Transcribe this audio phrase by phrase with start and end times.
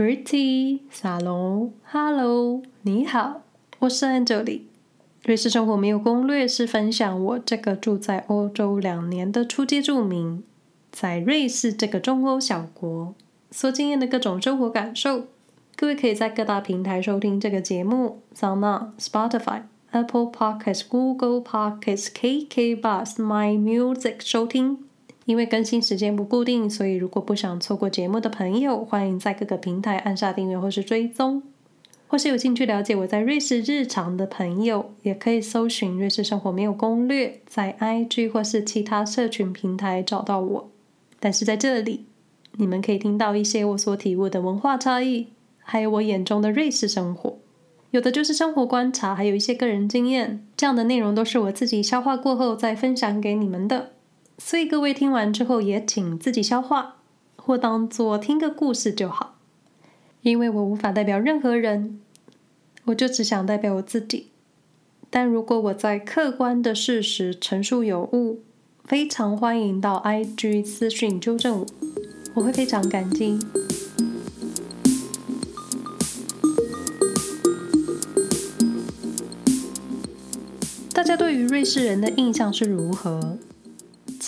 [0.00, 3.42] Grüezi, Hallo, Hello，你好，
[3.80, 4.62] 我是 Angelie。
[5.24, 10.42] 瑞士生活没有攻略，是分享我这个住在欧洲两年的初阶住民，
[10.90, 13.14] 在瑞士这个中欧小国
[13.50, 15.26] 所经验的各种生活感受。
[15.76, 24.78] 各位可以在各大平台收听这个节目：Spotify、Apple Podcasts、Google Podcasts、KK Bus、My Music 收听。
[25.30, 31.40] 因为更新时间不固定，所以如果不想错过节目的朋友，欢迎在各个平台按下订阅或是追踪。
[32.08, 40.68] 或是有兴趣了解我在瑞士日常的朋友，也可以搜寻“瑞士生活没有攻略”，在 IG 或是其他社群平台找到我。
[41.20, 42.06] 但是在这里，
[42.56, 45.28] 你们可以听到一些我所体悟的文化差异，
[45.60, 47.38] 还有我眼中的瑞士生活。
[47.92, 50.44] 有的就是生活观察，还有一些个人经验。
[50.56, 53.92] 这样的内容都是我自己消化过后再分享给你们的。
[54.42, 56.96] 所以各位听完之后也请自己消化，
[57.36, 59.36] 或当做听个故事就好。
[60.22, 62.00] 因为我无法代表任何人，
[62.86, 64.30] 我就只想代表我自己。
[65.08, 68.40] 但如果我在客观的事实陈述有误，
[68.84, 71.66] 非常欢迎到 IG 私讯纠正我，
[72.34, 73.38] 我会非常感激。
[80.92, 83.38] 大家对于瑞士人的印象是如何？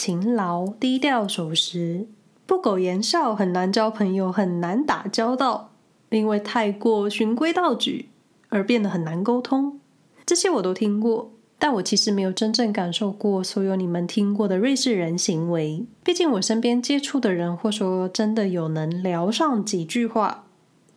[0.04, 2.08] 勤劳、低调、守时、
[2.44, 5.70] 不苟言笑，很难交朋友，很难打交道，
[6.10, 8.08] 因为太过循规蹈矩
[8.48, 9.78] 而变得很难沟通。
[10.26, 15.86] 这些我都听过，但我其实没有真正感受过所有你们听过的瑞士人行为。
[16.02, 20.46] 毕竟我身边接触的人，或说真的有能聊上几句话，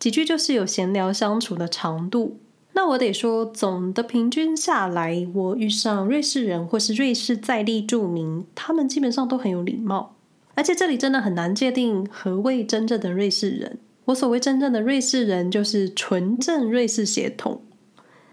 [0.00, 2.40] 几句就是有闲聊相处的长度。
[2.76, 10.14] 那我得说，总的平均下来，我遇上瑞士人或是瑞士在地住民，他们基本上都很有礼貌。
[10.54, 13.78] 而且这里真的很难界定何谓真正的瑞士人。
[14.04, 17.62] 我所谓真正的瑞士人，就是纯正瑞士血统。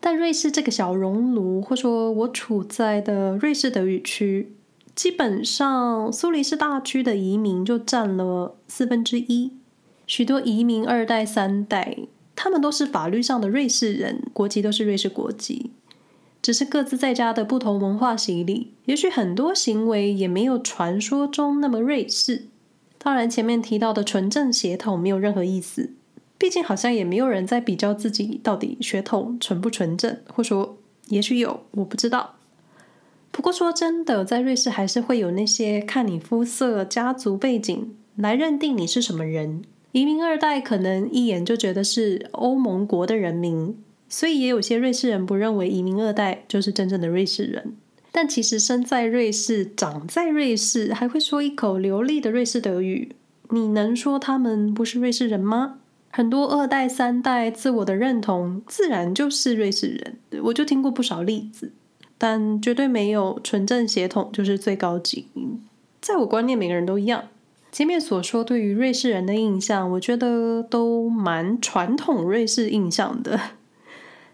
[0.01, 4.53] 但瑞士这个小熔炉，或说我处在的瑞士德语区，
[4.93, 9.53] 基本上苏黎世大区的移民就占了四分之一，
[10.05, 11.99] 许多移民二代三代。
[12.35, 15.71] 他们都是法律上的瑞士人，国籍都是瑞士国籍，
[16.41, 22.47] 只是各自在家的不同文化洗礼，也许很多行为也没有传说中那么瑞士。
[22.97, 25.91] 当然，前面提到的纯正血统没有任何意思，
[26.37, 30.77] 毕竟好像也没有人在比较自己到底血统纯不纯正，或说
[31.09, 32.35] 也许有，我不知道。
[33.31, 39.63] 不过说真的，在瑞士还是会有那些看你肤色、家族背景来认定你是什么人。
[39.93, 43.77] 移民二代可能一眼就觉得是欧盟国的人民，
[44.09, 47.75] 所以也有些瑞士人不认为移民二代就是真正的瑞士人。
[48.11, 53.15] 但其实生在瑞士、长在瑞士，还会说一口流利的瑞士德语，
[53.51, 55.77] 你能说他们不是瑞士人吗？
[56.09, 61.71] 很多二代、三代自我的认同自然就是瑞士人，我就听过不少例子，
[62.17, 65.27] 但绝对没有纯正血统就是最高级。
[66.01, 67.25] 在我观念，每个人都一样。
[67.73, 73.39] 前面所说对于瑞士人的印象，我觉得都蛮传统瑞士印象的。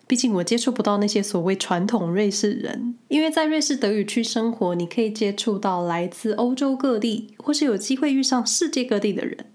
[0.05, 9.45] 毕竟我接触不到那些所谓传统瑞士人，因为在瑞士德语区生活，你可以接触到来自欧洲各地，或是有机会遇上世界各地的人，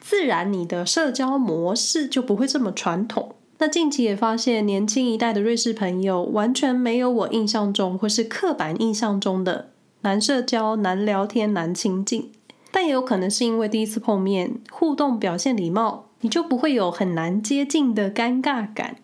[0.00, 3.34] 自然你的社交模式就不会这么传统。
[3.58, 12.30] 那近期也发现，年轻一代的瑞士朋友完全没有我印象中或是刻板印象中的难社交、难聊天、难亲近。
[12.70, 18.96] 但也有可能是因为第一次碰面，互动表现礼貌，你就不会有很难接近的尴尬感。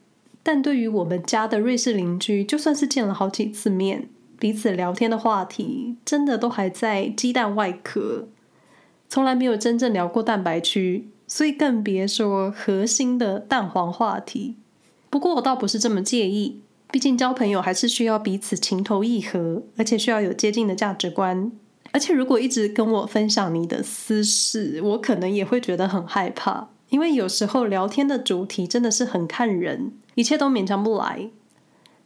[0.43, 4.09] 但对于我们家的瑞士邻居，就算是见了好几次面，
[4.39, 8.27] 彼此聊天的话题真的都还在鸡蛋外壳，
[9.09, 14.57] 从来没有真正聊过蛋白区，所以更别说核心的蛋黄话题。
[15.09, 21.53] 不过我倒不是这么介意，毕竟交朋友还是需要彼此情投意合，而且需要有接近的价值观。
[21.93, 31.31] 而且，如果一直跟我分享你的私事，我可能也会觉得很害怕，因为有时候聊天的主题真的是很看人，一切都勉强不来。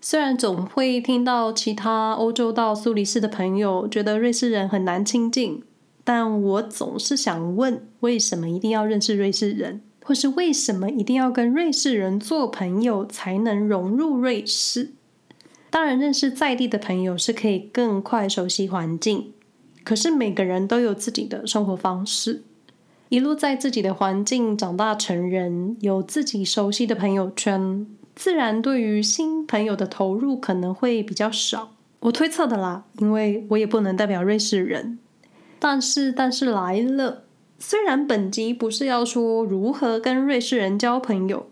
[0.00, 5.62] 虽然总会听到其他欧洲到苏黎世的朋友觉得瑞士人很难亲近，
[6.04, 14.92] 但我总是想问：为什么一定要认识瑞士人，或是为什么一定要跟瑞士人做朋友才能融入瑞士？
[15.70, 19.32] 当然，认识在地的朋友是可以更快熟悉环境。
[19.86, 22.42] 可是每个人都有自己的生活方式，
[23.08, 27.86] 一路在自己的环境长大成人，有自己熟悉的朋友圈，
[28.16, 31.70] 自然对于新朋友的投入可能会比较少。
[32.00, 34.98] 我推测的啦，因为我也不能代表瑞士人。
[35.60, 37.22] 但是，但是来了，
[37.60, 41.46] 虽然本集不是要说如何跟瑞士人交朋友，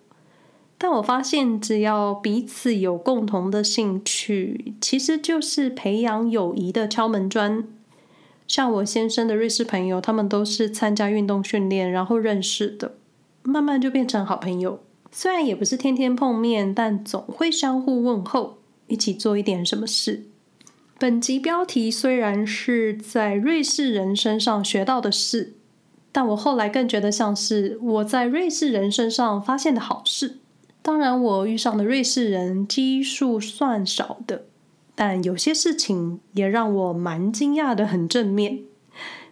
[0.77, 7.63] 但我发现只要彼此有共同的兴趣，其实就是培养友谊的敲门砖。
[8.47, 12.95] 像我先生的瑞士朋友，他们都是参加运动训练然后认识的，
[13.43, 14.81] 慢慢就变成好朋友。
[15.11, 18.59] 虽然也不是天天碰面，但总会相互问候，
[18.89, 20.25] 一起做一点什么事。
[20.99, 25.55] 本集标题虽然是在瑞士人身上学到的事，
[26.13, 30.39] 但我后来更觉得像是我在瑞士人身上发现的好事。
[30.83, 34.45] 当然，我遇上的瑞士人基数算少的，
[34.95, 38.61] 但有些事情也让我蛮惊讶的，很正面。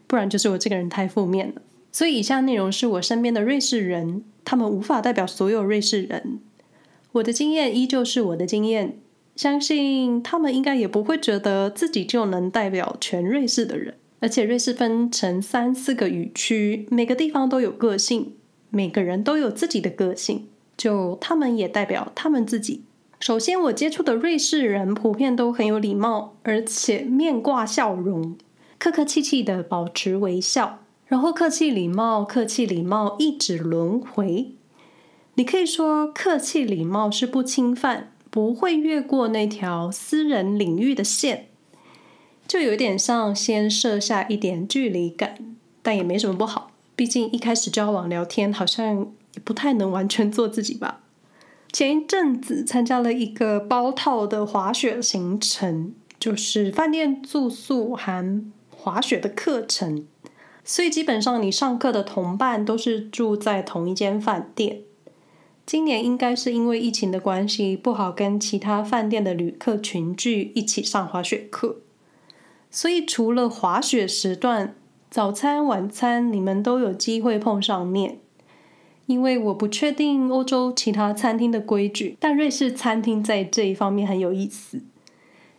[0.06, 1.62] 不然就是我这个人太负面了。
[1.90, 6.40] 所以以下内容是我身边的瑞士人，他们无法代表所有瑞士人。
[7.12, 8.98] 我的经验依旧是我的经验。
[9.34, 18.34] 相信他们应该也不会觉得自己就能代表全瑞士的人，而且瑞士分成三四个语区，每个地方都有个性，
[18.68, 22.82] 每个人都有自己的个性，就他们也代表他们自己。
[23.22, 28.36] 首先，我接触的瑞士人普遍都很有礼貌，而且面挂笑容，
[28.78, 34.56] 客客气气的保持微笑，然后客气礼貌，客气礼貌一直轮回。
[35.34, 38.08] 你可以说客气礼貌是不侵犯。
[38.28, 41.48] 不会越过那条私人领域的线，
[42.48, 45.36] 就有点像先设下一点距离感，
[45.82, 46.70] 但也没什么不好。
[46.96, 51.01] 毕竟一开始交往聊天，好像也不太能完全做自己吧。
[51.72, 60.06] 前一阵子参加了一个包套的滑雪行程，就是饭店住宿含滑雪的课程，
[60.62, 64.82] 所以基本上你上课的同伴都是住在同一间饭店。
[65.64, 71.78] 今年应该是因为疫情的关系，不好跟其他饭店的旅客群聚一起上滑雪课，
[72.70, 74.74] 所以除了滑雪时段，
[75.08, 78.18] 早餐、晚餐你们都有机会碰上面。
[79.06, 84.80] 因为我不确定欧洲其他餐厅的规矩，但瑞士餐厅在这一方面很有意思。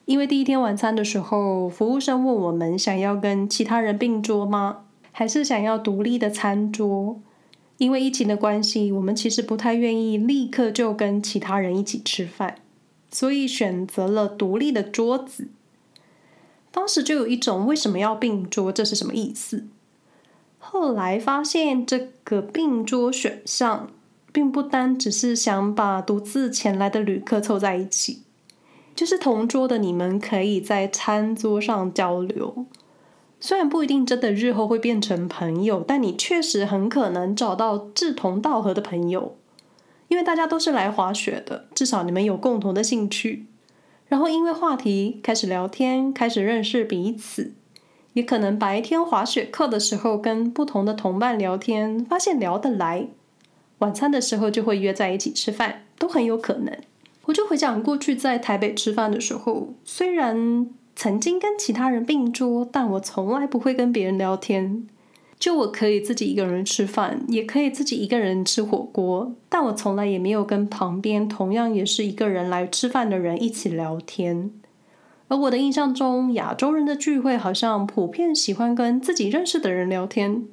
[0.05, 4.79] 因为第一天晚餐的时候，服务生问我们想要跟其他人并桌吗？
[5.11, 7.19] 还是想要独立的餐桌？
[7.77, 12.55] 因为疫情的关系，我们其实不太愿意立刻就跟其他人一起吃饭，
[13.11, 15.49] 所以选择了独立的桌子。
[16.71, 19.65] 当时就有一种为什么要并桌，这是什么意思？
[20.65, 23.91] 后来发现这个并桌选项，
[24.31, 28.23] 并不单只是想把独自前来的旅客凑在一起，
[28.95, 32.65] 就是同桌的你们可以在餐桌上交流。
[33.39, 39.35] 虽然不一定真的日后会变成朋友，但你确实很可能找到志同道合的朋友，
[40.07, 43.45] 因为大家都是来滑雪的，至少你们有共同的兴趣。
[44.07, 47.53] 然后因为话题开始聊天，开始认识彼此，
[48.13, 53.07] 也可能白天滑雪课的时候跟不同的同伴聊天，发现聊得来，
[53.79, 56.75] 晚餐的时候就会约在一起吃饭，都很有可能。
[57.25, 60.67] 我就回想过去在台北吃饭的时候，虽然。
[60.95, 64.87] 曾经跟其他人并桌，但我从来不会跟别人聊天。
[65.39, 74.51] 就我可以自己一个人吃饭，也可以自己一个人吃火锅，但我从来也没有跟旁边同样也是一个人来吃饭的人一起聊天。
[75.27, 80.43] 而我的印象中，亚洲人的聚会好像普遍喜欢跟自己认识的人聊天。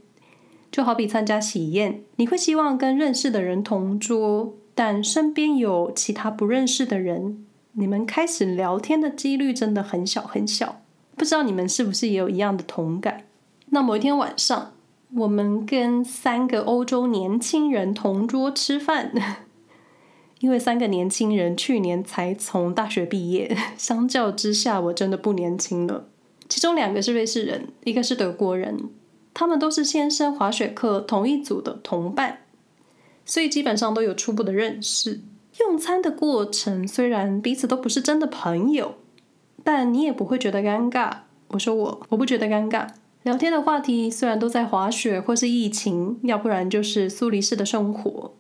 [0.71, 7.45] 就好比参加喜宴，你会希望跟认识的人同桌，但身边有其他不认识的人。
[7.73, 10.81] 你们开始聊天的几率真的很小很小，
[11.17, 13.25] 不知道你们是不是也有一样的同感？
[13.71, 14.73] 那某一天晚上，
[15.17, 19.13] 我们跟三个欧洲年轻人同桌吃饭，
[20.41, 26.09] 因为三个年轻人去年才从大学毕业， 相较之下我真的不年轻了。
[26.49, 28.89] 其中两个是瑞士人，一个是德国人，
[29.33, 32.41] 他们都是先生滑雪课同一组的同伴，
[33.25, 35.21] 所以基本上都有初步的认识。
[35.61, 38.95] 用餐的过程虽然彼此都不是真的朋友，
[39.63, 41.13] 但你也不会觉得尴尬。
[41.49, 42.89] 我说我，我不觉得尴尬。
[43.25, 48.33] 聊天的话题虽然都在滑雪或是疫情，要不然就是苏黎世的生活，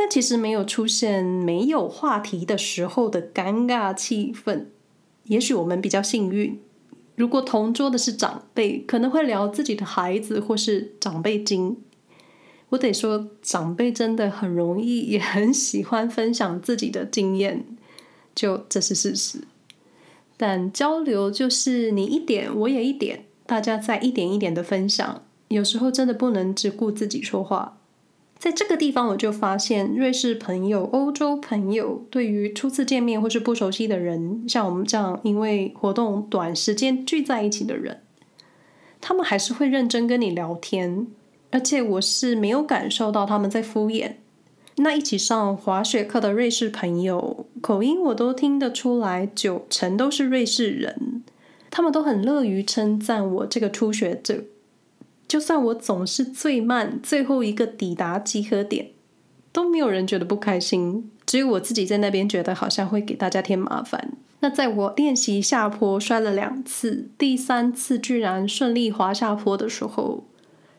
[0.00, 4.66] 但其实没有出现没有话题的时候的尴尬气氛。
[5.24, 6.60] 也许我们比较幸运，
[7.16, 11.78] 如果同桌的是长辈，可能会聊自己的孩子或是长辈经。
[12.68, 17.64] 我得说，长辈真的很容易，也很喜欢分享自己的经验，
[18.36, 19.40] 就这是事实。
[20.36, 27.80] 但交流就是你一点我也一点，大家在一点一点的分享，有时候真的不能只顾自己说话。
[28.38, 38.00] 在这个地方，我就发现瑞士朋友、欧洲朋友对于初次见面或是不熟悉的人，像我们这样因为活动短时间聚在一起的人，
[39.00, 41.08] 他们还是会认真跟你聊天。
[41.50, 44.12] 而且我是没有感受到他们在敷衍。
[44.76, 51.24] 那一起上滑雪课的瑞士朋友，口音我都听得出来，九成都是瑞士人。
[51.70, 54.44] 他们都很乐于称赞我这个初学者，
[55.28, 58.92] 就算我总是最慢，最后一个抵达集合点，
[59.52, 61.10] 都没有人觉得不开心。
[61.26, 64.12] 只有我自己在那边觉得好像会给大家添麻烦。
[64.40, 70.24] 那在我练习下坡摔了两次，第三次居然顺利滑下坡的时候，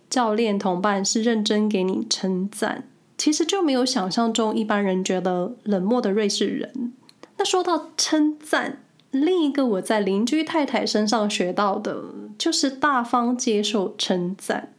[0.09, 2.89] 教练同伴是认真给你称赞。
[3.17, 6.93] 其实就没有想象中一般人觉得冷漠的瑞士人。
[7.37, 12.03] 那说到称赞，另一个我在邻居太太身上学到的
[12.37, 14.73] 就是大方接受称赞。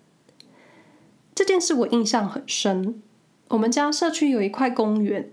[1.34, 3.02] 这件事我印象很深。
[3.48, 5.30] 我们家社区有一块公园。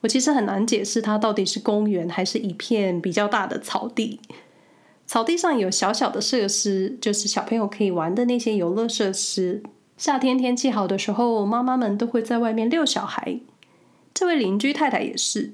[0.00, 4.20] 我其实很难解释它到底是公园还是一片比较大的草地。
[5.06, 9.62] 草地上有小小的设施，就是小朋友可以玩的那些游乐设施。
[9.98, 13.40] 夏天天气好的时候，妈妈们都会在外面遛小孩。
[14.14, 15.52] 这位邻居太太也是。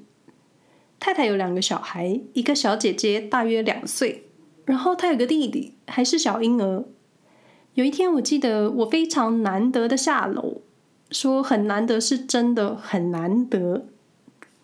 [1.01, 4.27] 太太有两个小孩，一个小姐姐大约两岁，
[4.65, 6.85] 然后她有个弟弟，还是小婴儿。
[7.73, 10.61] 有一天，我记得我非常难得的下楼，
[11.09, 13.87] 说很难得是真的很难得。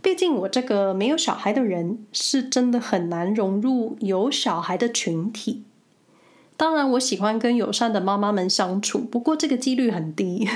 [0.03, 5.63] 毕竟我这个没有小孩的人，是真的很难融入有小孩的群体。
[6.55, 10.47] 当然，我喜欢跟友善的妈妈们相处，不过这个几率很低。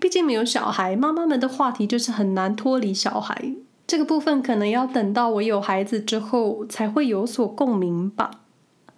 [0.00, 3.54] 毕竟没有小孩，妈妈们的话题就是很难脱离小孩。
[3.88, 8.42] 这个部分可能要等到我有孩子之后才会有所共鸣吧。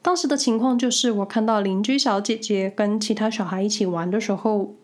[0.02, 4.74] 当时的情况就是，我看到邻居小姐姐跟其他小孩一起玩的时候，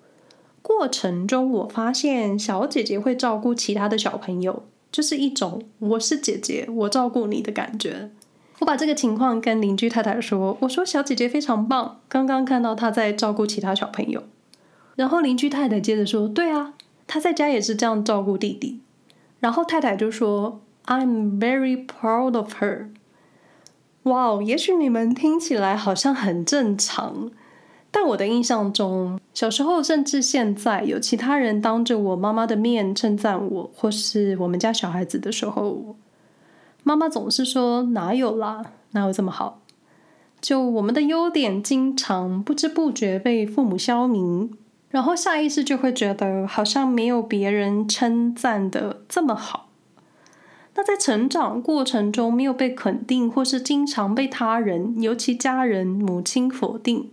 [0.63, 4.63] 过程中我发现小姐姐会照顾其他的小朋友。
[4.93, 8.11] 就是一种我是姐姐，我照顾你的感觉。
[8.61, 14.23] 我把这个情况跟邻居太太说，我说小姐姐非常棒，刚刚看到她在照顾其他小朋友。
[14.95, 16.75] 然后邻居太太接着说，对啊，
[17.09, 18.81] 她在家也是这样照顾弟弟。
[19.40, 22.88] 然后太太就说，I'm very proud of her。
[24.05, 27.31] 哇哦，也许你们听起来好像很正常。
[27.90, 35.97] 但我的印象中，小时候甚至现在，有其他人当着我妈妈的面称赞我，或是我们家小孩子的时候，
[36.83, 39.62] 妈妈总是说：“哪有啦，哪有这么好？”
[40.43, 44.50] 就我们的优点，经常不知不觉被父母消弭，
[44.88, 49.69] 然后下意识就会觉得好像没有别人称赞的这么好。
[50.75, 57.11] 那在成长过程中没有被肯定，或是经常被他人，尤其家人、母亲否定。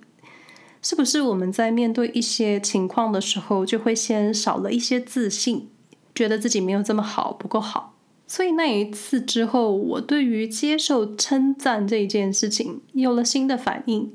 [0.82, 5.70] 是不是我们在面对一些情况的时候，就会先少了一些自信，
[6.14, 7.96] 觉得自己没有这么好，不够好？
[8.28, 14.12] 所以那一次之后，我对于接受称赞这一件事情有了新的反应。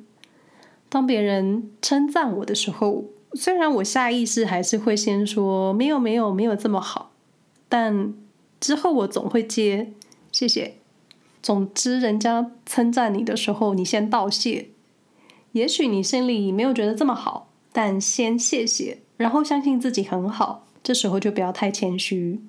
[0.91, 3.05] 当别人称赞我的时候，
[3.35, 7.13] 虽然我下意识还是会先说没有没有没有这么好，
[7.69, 8.15] 但
[8.59, 9.93] 之后我总会接
[10.33, 10.77] 谢谢。
[11.41, 14.71] 总之，人家称赞你的时候，你先道谢。
[15.53, 20.67] 也许你心里没有觉得这么好，但先谢谢，然后相信自己很好。
[20.83, 22.41] 这时候就不要太谦虚，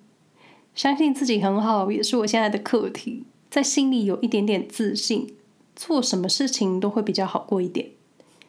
[0.73, 3.25] 相信自己很好也是我现在的课题。
[3.49, 5.35] 在心里有一点点自信，
[5.75, 7.89] 做什么事情都会比较好过一点。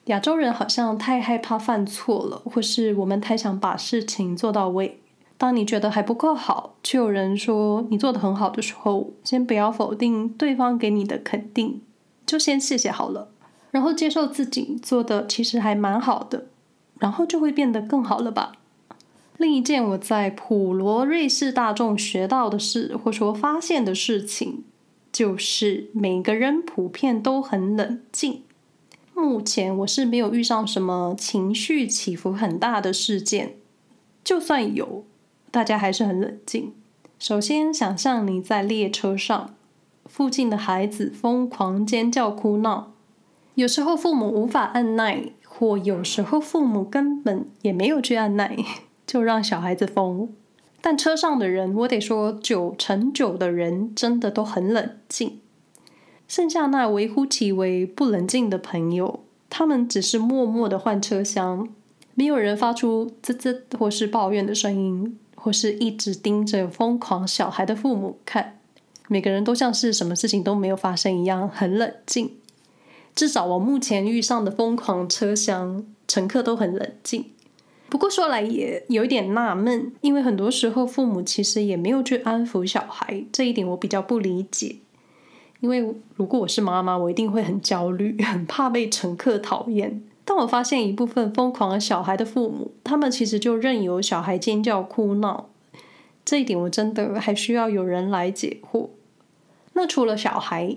[0.06, 5.00] 亚洲人好像太害怕犯错了，或是我们太想把事情做到位。
[5.38, 11.80] 当你觉得还不够好，却有人说你做得很好的时候，先不要否定对方给你的肯定，
[12.26, 13.28] 就先谢谢好了。
[13.70, 16.46] 然后接受自己做的其实还蛮好的，
[16.98, 18.52] 然后就会变得更好了吧。
[19.36, 24.64] 另一件我在普罗瑞士大众学到的事，或说发现的事情，
[25.10, 28.42] 就是每个人普遍都很冷静。
[29.20, 33.56] 目前我是没有遇上什么情绪起伏很大的事件，
[34.24, 35.04] 就算有，
[35.50, 36.72] 大家还是很冷静。
[37.18, 39.54] 首先，想象你在列车上，
[40.06, 42.92] 附近的孩子疯狂尖叫哭闹。
[43.56, 48.64] 有时候父母无法按捺，或有时候父母根本也没有去按捺，
[49.06, 50.30] 就让小孩子疯。
[50.80, 55.40] 但车上的人，我得说，九成九的人真的都很冷静。
[56.30, 61.68] 剩下那微乎其微不冷静的朋友，他们只是默默的换车厢，
[62.14, 68.60] 没有人发出啧啧或是抱怨的声音，或是一直盯着疯狂小孩的父母看。
[69.08, 72.36] 每个人都像是什么事情都没有发生一样，很冷静。
[73.16, 77.24] 至少我目前遇上的疯狂车厢，乘客都很冷静。
[77.88, 84.76] 不过说来也有一点纳闷，因为很多时候父母其实也没有去安抚小孩，这一点我比较不理解。
[85.60, 90.02] 因为如果我是妈妈，我一定会很焦虑，很怕被乘客讨厌。
[90.24, 95.50] 但我发现一部分疯狂的小孩的父母，他们其实就任由小孩尖叫哭闹。
[96.24, 98.88] 这一点我真的还需要有人来解惑。
[99.72, 100.76] 那除了小孩，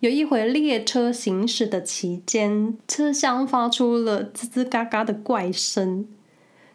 [0.00, 6.06] 有一回列车行驶的期间，车厢发出了吱吱嘎嘎的怪声，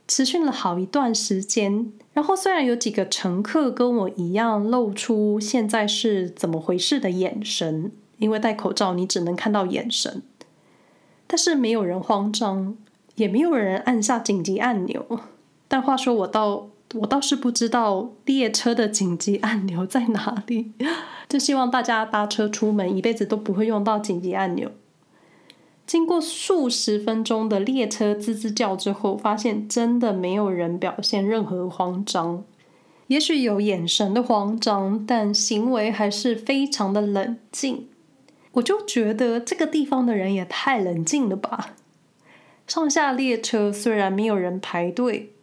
[0.07, 1.91] 持续了好一段时间。
[2.13, 10.24] 然后虽然有几个乘客跟我一样露出现在是怎么回事的眼神，因为戴口罩你只能看到眼神。
[11.27, 12.77] 但是没有人慌张，
[13.15, 15.19] 也没有人按下紧急按钮。
[15.67, 20.71] 但话说，我倒我倒是不知道列车的紧急按钮在哪里。
[21.27, 24.71] 就希望大家搭车出门，一辈子都不会用到紧急按钮。
[25.86, 32.44] 经过数十分钟的列车吱吱叫之后，发现真的没有人表现任何慌张。
[33.08, 37.88] 也许有眼神的慌张，但行为还是非常的冷静。
[38.54, 41.75] 我就觉得这个地方的人也太冷静了吧！
[42.65, 45.34] 上下列车虽然没有人排队，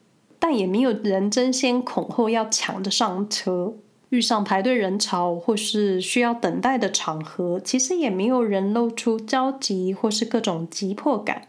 [0.41, 3.75] 但也没有人争先恐后要抢着上车。
[4.12, 11.49] 遇上排队人潮或是需要等待的场合，其实也没有人露出焦急或是各种急迫感。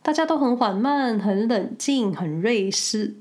[0.00, 3.16] 大家都很缓慢、很冷静、很瑞士。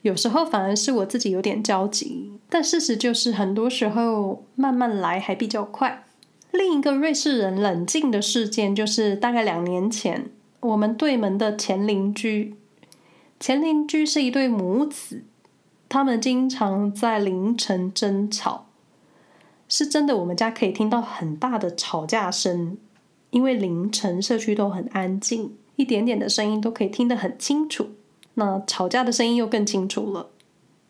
[0.00, 6.04] 有时候反而是我自己有点焦急，但事实就是很多时候慢慢来还比较快。
[6.50, 10.30] 另一个瑞士人冷静的事件，就是大概两年前，
[10.60, 12.54] 我们对门的前邻居，
[13.38, 15.24] 前邻居是一对母子，
[15.90, 18.66] 他们经常在凌晨争吵，
[19.68, 22.78] 是真的，我们家可以听到很大的吵架声，
[23.30, 27.88] 因为凌晨社区都很安静，一点点的声音都可以听得很清楚，
[28.34, 30.30] 那吵架的声音又更清楚了。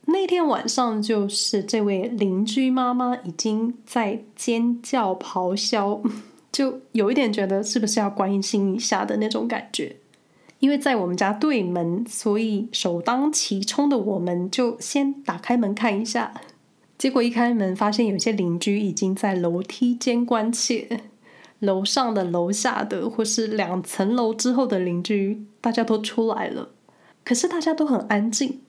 [0.05, 6.03] 那天晚上，就是这位邻居妈妈已经在尖叫咆哮，
[6.53, 9.97] 就有一点觉得是不是要关心一下的那种感觉。
[10.61, 16.33] 因为在我们家对门，所以首当其冲的我们就先打开门看一下。
[16.97, 21.01] 结果一开门，发现有些邻居已经在楼梯间关切，
[21.59, 26.69] 楼上的、楼下的，或是两层楼之后的邻居，大家都出来了。
[27.25, 28.61] 可是大家都很安静。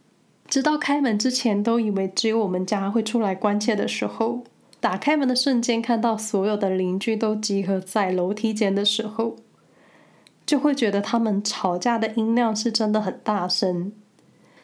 [0.47, 4.43] 直到开门之前，都以为只有我们家会出来关切的时候，
[4.79, 9.35] 打开门的瞬间，看到所有的邻居都集合在楼梯间的时候，
[10.51, 13.93] 就会觉得他们吵架的音量是真的很大声。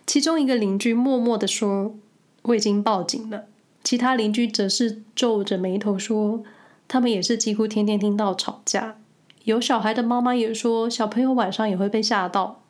[0.06, 1.96] 其中一个邻居默默地说
[2.44, 3.46] ：“我已经报警了。”
[3.86, 6.44] 其他邻居则是皱着眉头说
[6.90, 8.98] ：“他们也是几乎天天听到吵架。”
[9.46, 12.64] 有小孩的妈妈也说：“小朋友晚上也会被吓到。”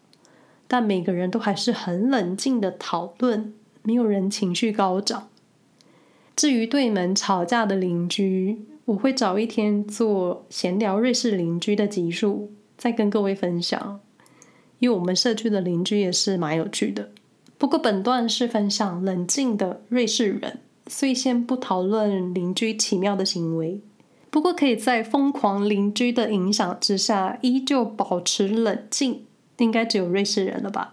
[0.69, 5.29] 但每个人都还是很冷静的讨论，没有人情绪高涨。
[6.35, 13.99] 至于对门吵架的邻居，我会找一天做闲聊瑞士邻居的集数，再跟各位分享。
[14.79, 17.09] 因为我们社区的邻居也是蛮有趣的。
[17.57, 23.81] 不过本段是分享冷静的瑞士人，所以先不讨论邻居奇妙的行为。
[24.29, 29.23] 不过可以在疯狂邻居的影响之下，依旧保持冷静。
[29.57, 30.91] 应该只有瑞士人了吧？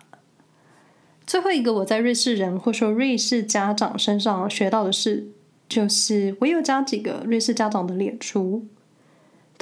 [1.27, 5.29] 最后一个我在瑞士人或说瑞士家长身上学到的事，
[5.69, 8.65] 就是我有加几个瑞士家长的脸书，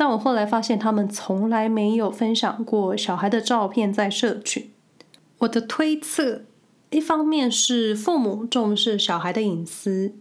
[0.02, 4.68] 但我后来发现他们从来没有分享过小孩的照片在社群。
[5.38, 6.42] 我的推测，
[6.90, 10.16] 一方面是父母重视小孩的隐私，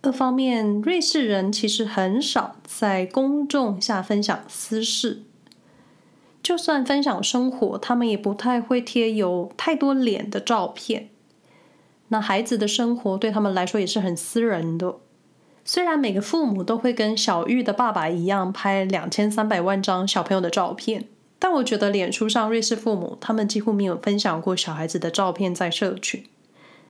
[0.00, 5.24] 二方面瑞士人其实很少在公众下分享私事。
[6.42, 11.10] 就算分享生活，他们也不太会贴有太多脸的照片。
[12.08, 14.96] 那孩子的生活对他们来说也是很私人的。
[15.68, 21.06] 虽然每个父母都会跟小玉的爸爸一样拍两千三百万张小朋友的照片，
[21.40, 26.24] 但我觉得脸书上瑞士父母他们几乎没有分享过小孩子的照片在社群。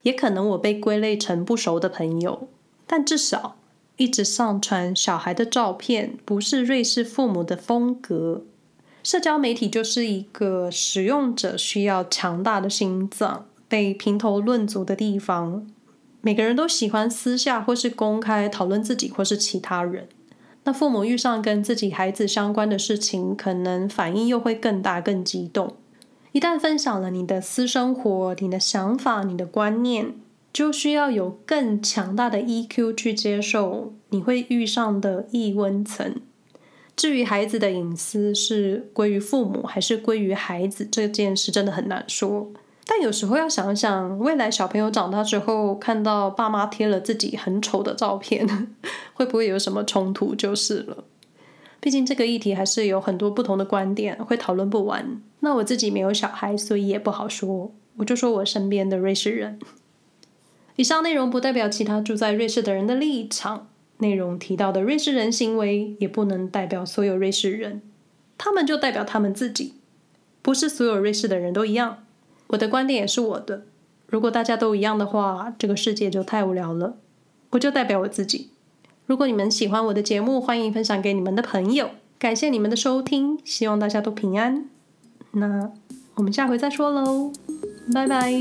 [0.02, 2.48] 也可能我被归类成不熟的朋友，
[2.86, 3.56] 但至少
[3.96, 8.42] 一直上传小孩的照片不是瑞士父母的风格。
[9.02, 15.66] 社交媒体就是一个使用者需要强大的心脏，被评头论足的地方。
[16.20, 20.08] 每个人都喜欢私下或是公开讨论自己或是其他人。
[20.64, 25.76] 那父母遇上跟自己孩子相关的事情，可能反应又会更大、更激动。
[26.32, 30.14] 一旦分享了你的私生活、你的想法、你的观念，
[30.52, 36.16] 就需要有更强大的 EQ 去接受你会遇上的异温层。
[36.96, 42.50] 至于孩子的隐私是归于父母还是归于孩子，这件事真的很难说。
[42.88, 48.46] 但有时候要想想，未来小朋友长大之后看到爸妈贴了自己很丑的照片，
[49.12, 51.04] 会不会有什么冲突就是了。
[51.80, 55.20] 毕竟这个议题还是有很多不同的观点，会讨论不完。
[55.40, 57.72] 那我自己没有小孩，所以也不好说。
[57.96, 59.58] 我就说我身边的瑞士人。
[60.76, 63.68] 以上内容不代表其他住在瑞士的人的立场，
[63.98, 67.82] 内容提到的瑞士人行为也不能代表所有瑞士人，
[68.38, 69.74] 他们就代表他们自己，
[70.42, 72.04] 不是所有瑞士的人都一样。
[72.48, 73.62] 我的观点也是我的，
[74.08, 76.96] 如果大家都一样的话，这个世界就太无聊了。
[77.50, 78.50] 我就代表我自己。
[79.06, 81.90] 如果你们喜欢我的节目，欢迎分享给你们的朋友。
[82.18, 84.68] 感谢你们的收听，希望大家都平安。
[85.32, 85.70] 那
[86.14, 87.30] 我们下回再说喽，
[87.92, 88.32] 拜拜。